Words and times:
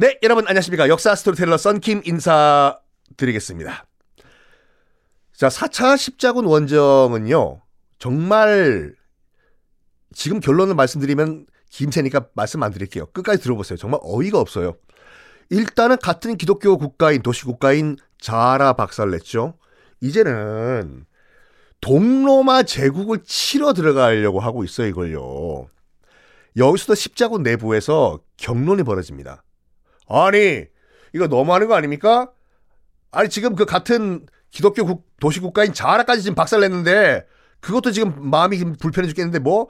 네, 0.00 0.16
여러분 0.22 0.46
안녕하십니까. 0.46 0.88
역사 0.88 1.12
스토리텔러 1.12 1.58
썬킴 1.58 2.02
인사드리겠습니다. 2.04 3.84
자, 5.32 5.48
4차 5.48 5.96
십자군 5.96 6.44
원정은요, 6.44 7.60
정말 7.98 8.94
지금 10.14 10.38
결론을 10.38 10.76
말씀드리면 10.76 11.46
김새니까 11.70 12.28
말씀 12.34 12.62
안 12.62 12.70
드릴게요. 12.70 13.06
끝까지 13.06 13.42
들어보세요. 13.42 13.76
정말 13.76 13.98
어이가 14.04 14.38
없어요. 14.38 14.76
일단은 15.50 15.96
같은 15.96 16.36
기독교 16.36 16.78
국가인, 16.78 17.20
도시 17.20 17.44
국가인 17.44 17.96
자라 18.20 18.74
박살냈죠. 18.74 19.58
이제는 20.00 21.06
동로마 21.80 22.62
제국을 22.62 23.24
치러 23.24 23.72
들어가려고 23.72 24.38
하고 24.38 24.62
있어요, 24.62 24.86
이걸요. 24.86 25.66
여기서도 26.56 26.94
십자군 26.94 27.42
내부에서 27.42 28.20
경론이 28.36 28.84
벌어집니다. 28.84 29.42
아니, 30.08 30.64
이거 31.14 31.26
너무하는 31.26 31.68
거 31.68 31.74
아닙니까? 31.74 32.30
아니, 33.10 33.28
지금 33.28 33.54
그 33.54 33.64
같은 33.64 34.26
기독교 34.50 34.84
국, 34.84 35.06
도시 35.20 35.40
국가인 35.40 35.72
자라까지 35.72 36.22
지금 36.22 36.34
박살냈는데, 36.34 37.26
그것도 37.60 37.92
지금 37.92 38.30
마음이 38.30 38.58
불편해 38.78 39.08
죽겠는데, 39.08 39.38
뭐, 39.40 39.68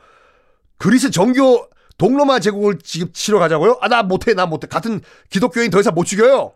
그리스 0.77 1.11
정교 1.11 1.69
동로마 1.98 2.38
제국을 2.38 2.78
지금 2.78 3.12
치러 3.12 3.38
가자고요? 3.38 3.78
아, 3.80 3.88
나 3.88 4.02
못해, 4.02 4.33
나 4.34 4.47
못해. 4.47 4.69
같은 4.69 5.01
기독교인 5.30 5.70
더 5.70 5.80
이상 5.80 5.95
못 5.95 6.05
죽여요. 6.05 6.52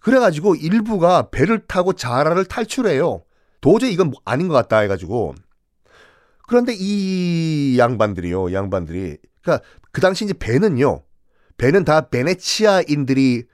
그래가지고 0.00 0.54
일부가 0.54 1.30
배를 1.30 1.66
타고 1.66 1.94
자라를 1.94 2.44
탈출해요. 2.44 3.22
도저히 3.60 3.92
이건 3.92 4.12
아닌 4.24 4.48
것 4.48 4.54
같다 4.54 4.78
해가지고. 4.80 5.34
그런데 6.46 6.74
이 6.76 7.76
양반들이요, 7.78 8.52
양반들이. 8.52 9.18
그러니까 9.42 9.66
그 9.90 10.00
당시 10.00 10.24
이제 10.24 10.34
배는요, 10.34 11.02
배는 11.58 11.84
다 11.84 12.08
베네치아인들이 12.08 13.44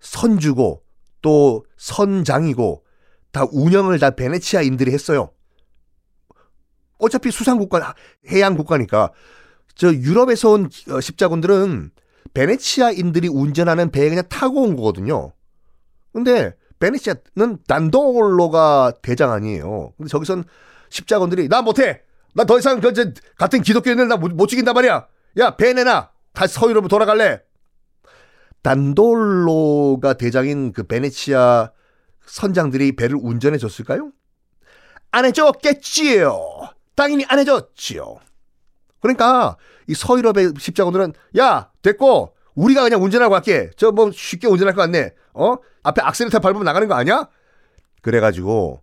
선주고 0.00 0.82
또 1.22 1.64
선장이고 1.76 2.84
다 3.32 3.46
운영을 3.50 3.98
다 3.98 4.10
베네치아인들이 4.10 4.92
했어요. 4.92 5.30
어차피 6.98 7.30
수상국가, 7.30 7.94
해양국가니까. 8.28 9.12
저 9.74 9.94
유럽에서 9.94 10.50
온 10.50 10.68
어, 10.90 11.00
십자군들은 11.00 11.90
베네치아인들이 12.34 13.28
운전하는 13.28 13.90
배에 13.90 14.08
그냥 14.08 14.24
타고 14.28 14.62
온 14.62 14.74
거거든요. 14.76 15.32
근데 16.12 16.54
베네치아는 16.80 17.58
단돌로가 17.68 18.94
대장 19.02 19.32
아니에요. 19.32 19.92
근데 19.96 20.08
저기선 20.08 20.44
십자군들이 20.90 21.48
나 21.48 21.62
못해. 21.62 22.02
나 22.34 22.44
더 22.44 22.58
이상 22.58 22.80
그 22.80 22.92
같은 23.36 23.62
기독교인을 23.62 24.08
나못 24.08 24.48
죽인단 24.48 24.74
말이야. 24.74 25.06
야 25.38 25.56
배 25.56 25.72
내놔. 25.72 26.10
다시 26.38 26.54
서유럽으로 26.54 26.86
돌아갈래. 26.86 27.40
단돌로가 28.62 30.12
대장인 30.14 30.72
그 30.72 30.84
베네치아 30.84 31.72
선장들이 32.26 32.94
배를 32.94 33.18
운전해 33.20 33.58
줬을까요? 33.58 34.12
안 35.10 35.24
해줬겠지요. 35.24 36.38
당연히 36.94 37.24
안 37.28 37.40
해줬지요. 37.40 38.18
그러니까 39.00 39.56
이 39.88 39.94
서유럽의 39.94 40.52
십자군들은 40.56 41.12
야 41.38 41.72
됐고 41.82 42.36
우리가 42.54 42.82
그냥 42.84 43.02
운전하고 43.02 43.32
갈게. 43.32 43.70
저 43.76 43.90
뭐 43.90 44.12
쉽게 44.12 44.46
운전할 44.46 44.74
것 44.76 44.82
같네. 44.82 45.14
어? 45.34 45.56
앞에 45.82 46.02
악셀레터 46.02 46.38
밟으면 46.38 46.62
나가는 46.64 46.86
거 46.86 46.94
아니야? 46.94 47.28
그래가지고 48.02 48.80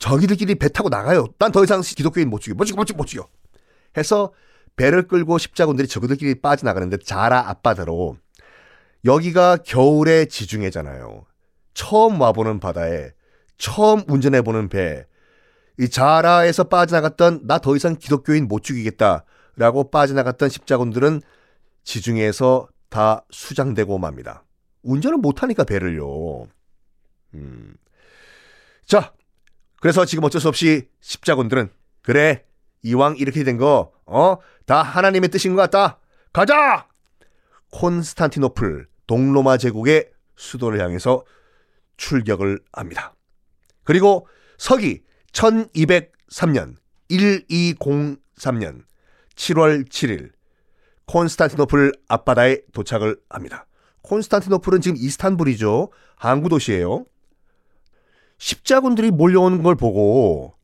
저기들끼리 0.00 0.56
배 0.56 0.68
타고 0.70 0.88
나가요. 0.88 1.28
난 1.38 1.52
더 1.52 1.62
이상 1.62 1.82
기독교인 1.82 2.28
못 2.30 2.40
죽여. 2.40 2.54
못 2.56 2.64
죽여, 2.64 2.76
못 2.76 2.84
죽여, 2.84 2.96
못 2.96 3.06
죽여. 3.06 3.28
해서 3.96 4.32
배를 4.78 5.08
끌고 5.08 5.36
십자군들이 5.38 5.88
저기들끼리 5.88 6.36
빠져나가는데 6.40 6.98
자라 6.98 7.48
앞바다로 7.50 8.16
여기가 9.04 9.58
겨울의 9.58 10.28
지중해잖아요. 10.28 11.26
처음 11.74 12.20
와보는 12.20 12.60
바다에 12.60 13.10
처음 13.58 14.02
운전해보는 14.08 14.68
배. 14.68 15.04
이 15.78 15.88
자라에서 15.88 16.64
빠져나갔던 16.64 17.46
나 17.46 17.58
더 17.58 17.76
이상 17.76 17.96
기독교인 17.96 18.48
못 18.48 18.62
죽이겠다라고 18.62 19.90
빠져나갔던 19.90 20.48
십자군들은 20.48 21.22
지중해에서 21.84 22.68
다 22.88 23.24
수장되고 23.30 23.98
맙니다. 23.98 24.44
운전을 24.82 25.18
못하니까 25.18 25.64
배를요. 25.64 26.46
음. 27.34 27.74
자, 28.86 29.12
그래서 29.80 30.04
지금 30.04 30.24
어쩔 30.24 30.40
수 30.40 30.48
없이 30.48 30.88
십자군들은 31.00 31.70
그래 32.02 32.44
이왕 32.82 33.16
이렇게 33.18 33.44
된 33.44 33.56
거, 33.58 33.92
어? 34.08 34.38
다 34.66 34.82
하나님의 34.82 35.28
뜻인 35.30 35.54
것 35.54 35.62
같다. 35.62 35.98
가자! 36.32 36.88
콘스탄티노플 37.70 38.86
동로마 39.06 39.56
제국의 39.56 40.10
수도를 40.36 40.80
향해서 40.80 41.24
출격을 41.96 42.60
합니다. 42.72 43.14
그리고 43.84 44.26
서기 44.56 45.02
1203년 45.32 46.76
1203년 47.10 48.82
7월 49.34 49.88
7일 49.88 50.30
콘스탄티노플 51.06 51.92
앞바다에 52.08 52.62
도착을 52.72 53.18
합니다. 53.30 53.66
콘스탄티노플은 54.02 54.80
지금 54.80 54.96
이스탄불이죠. 54.96 55.90
항구 56.16 56.48
도시예요. 56.48 57.06
십자군들이 58.38 59.10
몰려오는 59.10 59.62
걸 59.62 59.74
보고 59.74 60.54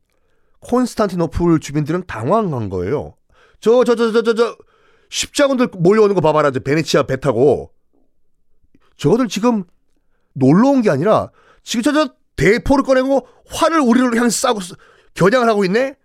콘스탄티노플 0.61 1.59
주민들은 1.59 2.05
당황한 2.07 2.69
거예요. 2.69 3.15
저 3.65 3.83
저 3.83 3.95
저 3.95 4.11
저 4.13 4.21
저 4.21 4.33
저 4.35 4.55
십자군들 5.09 5.69
몰려오는 5.73 6.13
거 6.13 6.21
봐봐라. 6.21 6.51
저 6.51 6.59
베네치아 6.59 7.03
배 7.03 7.19
타고 7.19 7.71
저거들 8.97 9.27
지금 9.27 9.63
놀러 10.33 10.69
온 10.69 10.81
게 10.83 10.91
아니라 10.91 11.31
지금 11.63 11.81
저 11.81 11.91
저 11.91 12.13
대포를 12.35 12.83
꺼내고 12.83 13.27
활을 13.49 13.79
우리를 13.79 14.15
향해 14.17 14.27
쏴고 14.27 14.77
겨냥을 15.15 15.47
하고 15.47 15.65
있네. 15.65 15.95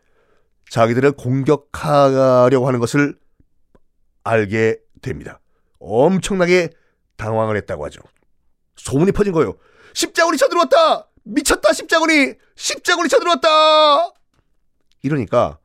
자기들을 0.70 1.12
공격하려고 1.12 2.66
하는 2.66 2.78
것을 2.80 3.18
알게 4.24 4.78
됩니다. 5.02 5.40
엄청나게 5.80 6.70
당황을 7.16 7.56
했다고 7.56 7.84
하죠. 7.86 8.00
소문이 8.76 9.12
퍼진 9.12 9.32
거예요. 9.32 9.56
십자군이 9.92 10.38
쳐들어왔다! 10.38 11.08
미쳤다, 11.24 11.72
십자군이! 11.72 12.34
십자군이 12.54 13.08
쳐들어왔다! 13.08 14.12
이러니까 15.02 15.58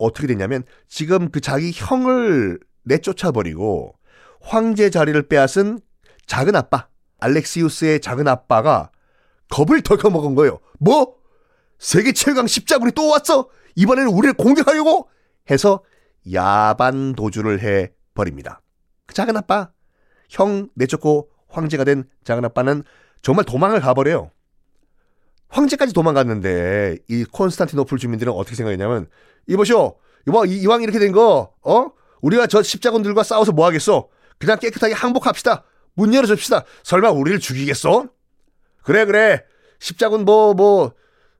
어떻게 0.00 0.26
됐냐면 0.26 0.64
지금 0.88 1.30
그 1.30 1.40
자기 1.40 1.70
형을 1.72 2.58
내쫓아버리고 2.84 3.94
황제 4.40 4.90
자리를 4.90 5.20
빼앗은 5.28 5.78
작은 6.26 6.56
아빠, 6.56 6.88
알렉시우스의 7.20 8.00
작은 8.00 8.26
아빠가 8.26 8.90
겁을 9.50 9.82
덜컥 9.82 10.12
먹은 10.12 10.34
거예요. 10.34 10.58
뭐? 10.78 11.16
세계 11.78 12.12
최강 12.12 12.46
십자군이 12.46 12.92
또 12.92 13.08
왔어? 13.08 13.48
이번에는 13.74 14.12
우리를 14.12 14.34
공격하려고? 14.34 15.08
해서 15.50 15.82
야반 16.32 17.14
도주를 17.14 17.62
해 17.62 17.92
버립니다. 18.14 18.60
그 19.06 19.14
작은 19.14 19.36
아빠, 19.36 19.70
형 20.28 20.68
내쫓고 20.74 21.30
황제가 21.48 21.84
된 21.84 22.04
작은 22.24 22.44
아빠는 22.44 22.84
정말 23.22 23.44
도망을 23.44 23.80
가버려요. 23.80 24.30
황제까지 25.50 25.92
도망갔는데 25.92 26.98
이 27.08 27.24
콘스탄티노플 27.24 27.98
주민들은 27.98 28.32
어떻게 28.32 28.56
생각했냐면 28.56 29.08
이보시오, 29.46 29.96
이봐 30.28 30.46
이왕 30.46 30.82
이렇게 30.82 30.98
된 30.98 31.12
거, 31.12 31.52
어? 31.62 31.86
우리가 32.22 32.46
저 32.46 32.62
십자군들과 32.62 33.22
싸워서 33.22 33.52
뭐 33.52 33.66
하겠어? 33.66 34.08
그냥 34.38 34.58
깨끗하게 34.58 34.94
항복합시다. 34.94 35.64
문 35.94 36.14
열어줍시다. 36.14 36.64
설마 36.82 37.10
우리를 37.10 37.40
죽이겠어? 37.40 38.06
그래 38.82 39.04
그래. 39.04 39.44
십자군 39.78 40.24
뭐뭐 40.24 40.54
뭐, 40.54 40.92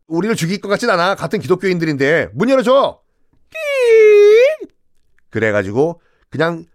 우리를 0.07 0.35
죽일 0.37 0.61
것 0.61 0.69
같진 0.69 0.91
않아. 0.91 1.15
같은 1.15 1.39
기독교인들인데 1.39 2.31
문 2.35 2.51
열어줘. 2.51 3.01
그래가지고 5.31 6.01
그냥 6.29 6.67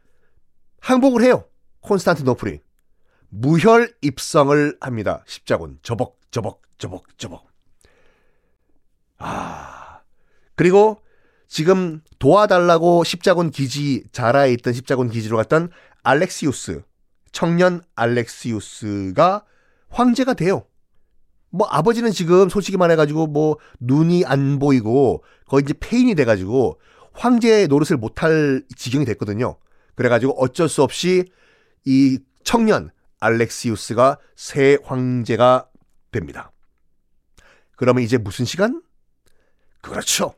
항복을 0.80 1.24
해요. 1.24 1.46
콘스탄티노플이 1.82 2.60
무혈 3.30 3.94
입성을 4.02 4.78
합니다. 4.80 5.24
십자군 5.28 5.80
저벅 5.82 6.18
저벅 6.36 6.62
저벅 6.78 7.18
저벅. 7.18 7.48
아 9.20 10.02
그리고 10.56 10.98
지금 11.48 12.02
도와달라고 12.20 13.06
십자군 13.06 13.52
기지 13.52 14.04
자라에 14.12 14.52
있던 14.54 14.74
십자군 14.74 15.10
기지로 15.10 15.38
갔던 15.38 15.70
알렉시우스 16.04 16.84
청년 17.32 17.82
알렉시우스가 17.96 19.46
황제가 19.88 20.34
돼요. 20.34 20.66
뭐 21.52 21.68
아버지는 21.70 22.12
지금 22.12 22.50
솔직히 22.50 22.76
말해가지고 22.76 23.28
뭐 23.28 23.58
눈이 23.80 24.26
안 24.26 24.60
보이고 24.60 25.24
거의 25.48 25.64
이제 25.64 25.74
폐인이 25.80 26.16
돼가지고 26.16 26.82
황제 27.14 27.66
노릇을 27.68 27.96
못할 27.96 28.62
지경이 28.76 29.06
됐거든요. 29.06 29.56
그래가지고 29.96 30.34
어쩔 30.34 30.68
수 30.68 30.84
없이 30.84 31.32
이 31.86 32.20
청년 32.44 32.92
알렉시우스가 33.22 34.18
새 34.36 34.78
황제가 34.84 35.70
됩니다. 36.16 36.52
그러면 37.76 38.04
이제 38.04 38.18
무슨 38.18 38.46
시간? 38.46 38.82
그렇죠. 39.82 40.34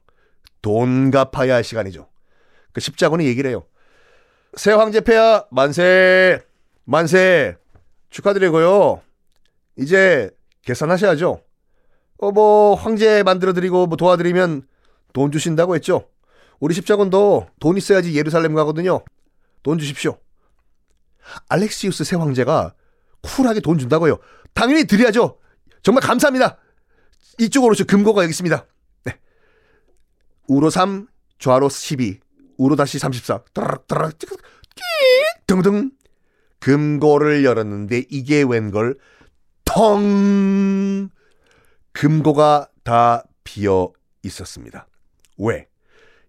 돈 0.62 1.12
갚아야 1.12 1.56
할 1.56 1.64
시간이죠. 1.64 2.10
그 2.74 2.82
십자군이 2.82 3.26
얘기를 3.26 3.50
해요. 3.50 3.66
새 4.56 4.72
황제 4.72 5.02
폐하 5.02 5.46
만세. 5.52 6.44
만세 6.84 7.56
축하드리고요. 8.10 9.02
이제 9.78 10.32
계산하셔야죠. 10.64 11.42
어, 12.20 12.32
뭐 12.32 12.76
황제 12.76 13.24
만들어드리고 13.24 13.88
뭐 13.88 13.98
도와드리면 13.98 14.68
돈 15.14 15.32
주신다고 15.32 15.76
했죠. 15.76 16.10
우리 16.60 16.74
십자군도 16.74 17.48
돈 17.60 17.78
있어야지 17.78 18.16
예루살렘 18.16 18.56
가거든요. 18.56 19.04
돈 19.64 19.78
주십시오. 19.78 20.18
알렉시우스 21.50 22.04
새 22.04 22.16
황제가 22.16 22.74
쿨하게 23.22 23.60
돈 23.60 23.78
준다고요. 23.78 24.18
당연히 24.54 24.86
드려야죠. 24.86 25.38
정말 25.82 26.02
감사합니다. 26.02 26.58
이쪽으로 27.40 27.76
저 27.76 27.84
금고가 27.86 28.24
여기 28.24 28.32
있습니다. 28.32 28.66
네. 29.06 29.20
우로 30.48 30.70
3, 30.70 31.08
좌로 31.40 31.70
12, 31.70 32.20
우로 32.58 32.76
다시 32.76 33.00
34. 33.00 33.44
따라따라 33.54 34.12
등등 35.46 35.92
금고를 36.60 37.46
열었는데 37.46 38.06
이게 38.10 38.44
웬걸 38.44 38.98
텅 39.66 41.10
금고가 41.94 42.70
다 42.84 43.24
비어 43.44 43.92
있었습니다. 44.24 44.88
왜? 45.38 45.68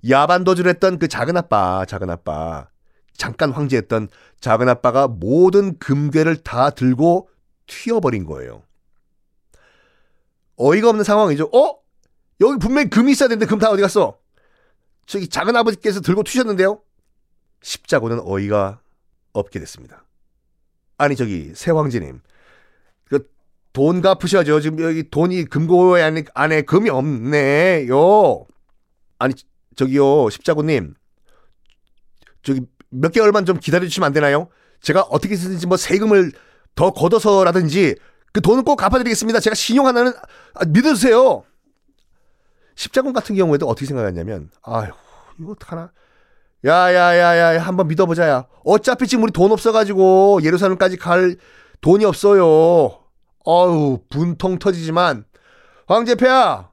야반도주를 0.08 0.70
했던 0.70 0.98
그 0.98 1.08
작은 1.08 1.36
아빠, 1.36 1.84
작은 1.84 2.08
아빠, 2.10 2.68
잠깐 3.16 3.50
황제했던 3.50 4.08
작은 4.40 4.68
아빠가 4.68 5.08
모든 5.08 5.78
금괴를 5.78 6.36
다 6.36 6.70
들고 6.70 7.28
튀어버린 7.66 8.24
거예요. 8.24 8.62
어이가 10.58 10.88
없는 10.90 11.04
상황이죠. 11.04 11.50
어? 11.54 11.78
여기 12.40 12.58
분명히 12.58 12.90
금이 12.90 13.12
있어야 13.12 13.28
되는데 13.28 13.46
금 13.46 13.58
다 13.58 13.70
어디 13.70 13.82
갔어? 13.82 14.18
저기 15.06 15.28
작은 15.28 15.56
아버지께서 15.56 16.00
들고 16.00 16.22
튀셨는데요? 16.24 16.80
십자고는 17.62 18.20
어이가 18.24 18.80
없게 19.32 19.58
됐습니다. 19.60 20.04
아니 20.98 21.16
저기 21.16 21.52
새 21.54 21.70
황제님 21.70 22.20
그 23.08 23.26
돈 23.72 24.00
갚으셔야죠. 24.00 24.60
지금 24.60 24.80
여기 24.80 25.08
돈이 25.08 25.44
금고에 25.44 26.02
안에, 26.02 26.24
안에 26.34 26.62
금이 26.62 26.90
없네요. 26.90 28.44
아니 29.18 29.34
저기요 29.76 30.30
십자고님 30.30 30.94
저기 32.42 32.60
몇 32.90 33.12
개월만 33.12 33.44
좀 33.46 33.58
기다려주시면 33.60 34.06
안 34.06 34.12
되나요? 34.12 34.48
제가 34.80 35.02
어떻게 35.02 35.36
쓰든지 35.36 35.66
뭐 35.66 35.76
세금을 35.76 36.32
더 36.74 36.90
걷어서라든지 36.92 37.96
그 38.38 38.42
돈은 38.42 38.62
꼭 38.62 38.76
갚아드리겠습니다. 38.76 39.40
제가 39.40 39.54
신용 39.54 39.88
하나는 39.88 40.12
아, 40.54 40.64
믿어주세요. 40.64 41.42
십자군 42.76 43.12
같은 43.12 43.34
경우에도 43.34 43.66
어떻게 43.66 43.84
생각했냐면 43.86 44.48
아휴 44.62 44.92
이거 45.40 45.50
어떡하나. 45.52 45.90
야야야야 46.64 47.60
한번 47.60 47.88
믿어보자야. 47.88 48.46
어차피 48.64 49.08
지금 49.08 49.24
우리 49.24 49.32
돈 49.32 49.50
없어가지고 49.50 50.40
예루살렘까지 50.44 50.98
갈 50.98 51.36
돈이 51.80 52.04
없어요. 52.04 53.00
어우 53.44 54.02
분통 54.08 54.60
터지지만. 54.60 55.24
황제폐야 55.88 56.70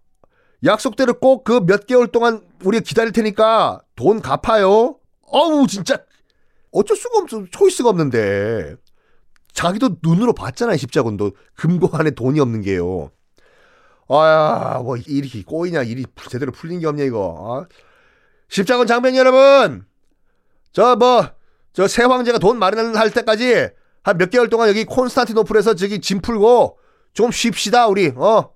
약속대로 0.66 1.16
꼭 1.20 1.44
그 1.46 1.62
몇 1.62 1.88
개월 1.88 2.08
동안 2.10 2.42
우리가 2.64 2.84
기다릴 2.84 3.12
테니까 3.12 3.82
돈 3.96 4.22
갚아요. 4.22 4.98
어우 5.24 5.66
진짜. 5.66 5.98
어쩔 6.72 6.96
수가 6.96 7.18
없어. 7.24 7.44
초이스가 7.50 7.90
없는데 7.90 8.76
자기도 9.56 9.98
눈으로 10.04 10.34
봤잖아요 10.34 10.78
십자군도. 10.78 11.32
금고 11.56 11.90
안에 11.94 12.12
돈이 12.12 12.40
없는 12.40 12.62
게요. 12.62 13.10
아야 14.08 14.80
뭐 14.84 14.98
일이 14.98 15.42
꼬이냐 15.42 15.82
일이 15.82 16.06
제대로 16.30 16.52
풀린 16.52 16.80
게 16.80 16.86
없냐 16.88 17.04
이거. 17.06 17.66
아? 17.66 17.76
십자군 18.50 18.86
장병 18.86 19.16
여러분! 19.18 19.86
저 20.74 20.96
뭐 20.96 21.34
저 21.74 21.88
새 21.88 22.04
황제가 22.04 22.38
돈 22.38 22.60
마련할 22.60 23.10
때까지 23.12 23.70
한 24.04 24.18
몇 24.18 24.30
개월 24.30 24.50
동안 24.50 24.70
여기 24.70 24.86
콘스탄티노플에서 24.86 25.74
저기 25.74 26.00
짐 26.00 26.22
풀고 26.22 26.78
좀 27.14 27.32
쉽시다 27.32 27.88
우리. 27.88 28.10
어? 28.16 28.52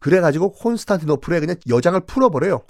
그래가지고 0.00 0.52
콘스탄티노플에 0.52 1.40
그냥 1.40 1.56
여장을 1.68 1.98
풀어버려요. 2.06 2.62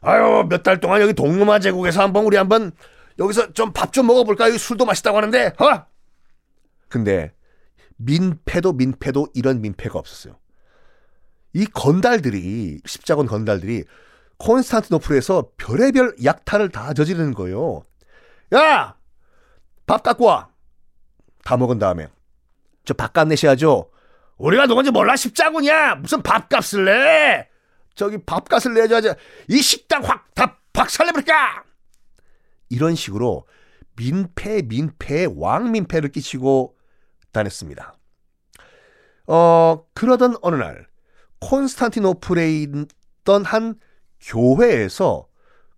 아유 0.00 0.44
몇 0.48 0.62
달 0.62 0.80
동안 0.80 1.02
여기 1.02 1.12
동로마 1.12 1.60
제국에서 1.60 2.02
한번 2.02 2.24
우리 2.24 2.36
한번 2.36 2.72
여기서 3.18 3.52
좀 3.52 3.72
밥좀 3.72 4.06
먹어볼까 4.06 4.48
여기 4.48 4.58
술도 4.58 4.86
맛있다고 4.86 5.18
하는데 5.18 5.52
어 5.58 5.84
근데 6.90 7.32
민폐도 7.96 8.74
민폐도 8.74 9.28
이런 9.34 9.62
민폐가 9.62 9.98
없었어요 9.98 10.38
이 11.54 11.64
건달들이 11.64 12.80
십자군 12.84 13.26
건달들이 13.26 13.84
콘스탄티노플에서 14.38 15.50
별의별 15.56 16.16
약탈을 16.24 16.70
다 16.70 16.94
저지르는 16.94 17.34
거예요. 17.34 17.82
야! 18.54 18.96
밥 19.86 20.02
갖고 20.02 20.26
와! 20.26 20.48
다 21.44 21.56
먹은 21.56 21.78
다음에. 21.78 22.08
저 22.84 22.94
밥값 22.94 23.28
내셔야죠. 23.28 23.90
우리가 24.38 24.66
누군지 24.66 24.90
몰라 24.90 25.14
십자군이야! 25.16 25.96
무슨 25.96 26.22
밥값을 26.22 26.84
내! 26.86 27.48
저기 27.94 28.16
밥값을 28.24 28.72
내줘야지. 28.72 29.10
이 29.48 29.60
식당 29.60 30.02
확 30.04 30.32
다 30.34 30.58
박살내버릴까! 30.72 31.64
이런 32.70 32.94
식으로 32.94 33.46
민폐, 33.96 34.62
민폐, 34.62 35.26
왕민폐를 35.36 36.12
끼치고 36.12 36.76
다녔습니다. 37.32 37.94
어, 39.26 39.84
그러던 39.94 40.36
어느 40.42 40.56
날, 40.56 40.86
콘스탄티노플에 41.40 42.50
있던 42.62 43.44
한 43.44 43.74
교회에서 44.20 45.26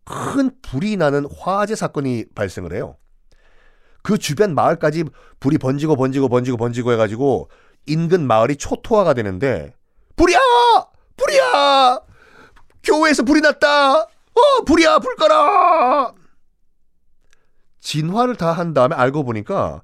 큰 0.04 0.50
불이 0.62 0.96
나는 0.96 1.26
화재 1.38 1.74
사건이 1.76 2.26
발생을 2.34 2.72
해요. 2.74 2.96
그 4.02 4.18
주변 4.18 4.54
마을까지 4.54 5.04
불이 5.38 5.58
번지고 5.58 5.94
번지고 5.96 6.28
번지고 6.28 6.56
번지고 6.56 6.92
해가지고 6.92 7.50
인근 7.86 8.26
마을이 8.26 8.56
초토화가 8.56 9.14
되는데 9.14 9.74
불이야! 10.16 10.38
불이야! 11.16 12.00
교회에서 12.82 13.22
불이 13.22 13.40
났다! 13.42 14.00
어, 14.02 14.64
불이야! 14.66 14.98
불 14.98 15.14
꺼라! 15.16 16.14
진화를 17.80 18.36
다 18.36 18.52
한 18.52 18.74
다음에 18.74 18.94
알고 18.96 19.24
보니까 19.24 19.82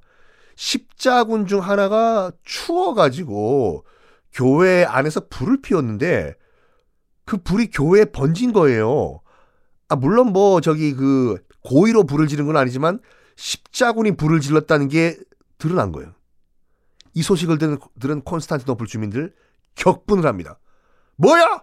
십자군 0.59 1.47
중 1.47 1.61
하나가 1.61 2.33
추워가지고 2.43 3.85
교회 4.33 4.85
안에서 4.85 5.29
불을 5.31 5.63
피웠는데 5.63 6.35
그 7.25 7.37
불이 7.37 7.71
교회에 7.71 8.07
번진 8.07 8.53
거예요. 8.53 9.21
아, 9.89 9.95
물론 9.95 10.33
뭐 10.33 10.61
저기 10.61 10.95
그 10.95 11.37
고의로 11.63 12.07
불을 12.07 12.27
지른 12.27 12.47
건 12.47 12.57
아니지만 12.57 12.99
십자군이 13.37 14.17
불을 14.17 14.41
질렀다는 14.41 14.89
게 14.89 15.17
드러난 15.59 15.93
거예요. 15.93 16.13
이 17.15 17.23
소식을 17.23 17.59
들은, 17.59 17.79
들은 18.01 18.23
콘스탄티노플 18.23 18.89
주민들 18.89 19.33
격분을 19.77 20.27
합니다. 20.27 20.59
뭐야? 21.19 21.63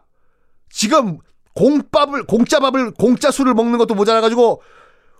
지금 0.69 1.19
공밥을 1.53 2.27
공짜 2.27 2.61
밥을 2.61 2.91
공짜 2.91 3.29
술을 3.29 3.55
먹는 3.55 3.77
것도 3.77 3.93
모자라 3.93 4.21
가지고 4.21 4.61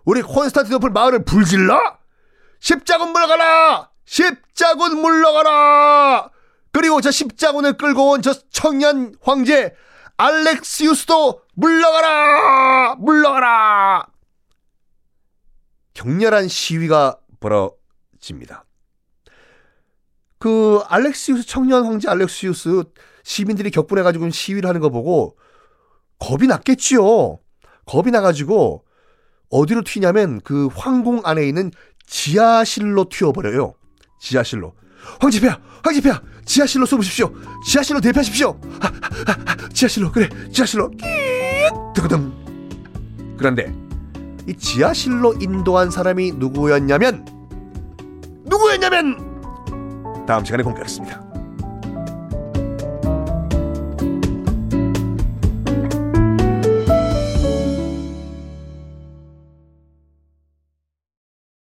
우리 0.06 0.22
콘스탄티노플 0.22 0.92
마을을 0.92 1.26
불질러? 1.26 2.05
십자군 2.70 3.12
물러가라! 3.12 3.92
십자군 4.06 5.00
물러가라! 5.00 6.32
그리고 6.72 7.00
저 7.00 7.12
십자군을 7.12 7.78
끌고 7.78 8.10
온 8.10 8.22
저 8.24 8.34
청년 8.50 9.14
황제 9.22 9.76
알렉시우스도 10.18 11.44
물러가라! 11.54 12.96
물러가라! 12.96 14.08
격렬한 15.94 16.48
시위가 16.48 17.20
벌어집니다. 17.40 18.66
그 20.40 20.82
알렉시우스 20.88 21.46
청년 21.46 21.86
황제 21.86 22.10
알렉시우스 22.10 22.84
시민들이 23.22 23.70
격분해 23.70 24.02
가지고 24.02 24.28
시위를 24.32 24.68
하는 24.68 24.82
거 24.82 24.90
보고 24.90 25.38
겁이 26.18 26.48
났겠지요. 26.48 27.38
겁이 27.86 28.10
나가지고 28.10 28.86
어디로 29.52 29.84
튀냐면 29.84 30.42
그 30.42 30.66
황궁 30.76 31.22
안에 31.24 31.48
있는 31.48 31.70
지하실로 32.08 33.10
튀어버려요. 33.10 33.74
지하실로. 34.20 34.74
황제폐야, 35.20 35.60
황제폐야, 35.84 36.22
지하실로 36.46 36.86
쏘보십시오. 36.86 37.32
지하실로 37.68 38.02
대피하십시오. 38.02 38.60
아, 38.82 38.88
아, 38.88 39.36
아, 39.46 39.70
지하실로 39.70 40.12
그래, 40.12 40.30
지하실로. 40.52 40.92
뜨거듬. 41.94 42.34
그런데 43.38 43.74
이 44.48 44.56
지하실로 44.56 45.36
인도한 45.42 45.90
사람이 45.92 46.34
누구였냐면 46.34 47.26
누구였냐면 48.46 50.26
다음 50.28 50.44
시간에 50.46 50.64
공개하겠습니다. 50.64 51.25